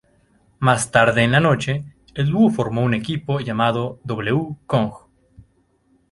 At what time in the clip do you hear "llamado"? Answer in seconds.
3.39-3.99